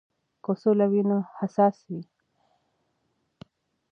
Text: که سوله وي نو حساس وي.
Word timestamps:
که 0.43 0.51
سوله 0.61 0.85
وي 0.91 1.01
نو 1.09 1.17
حساس 1.37 1.77
وي. 1.89 2.01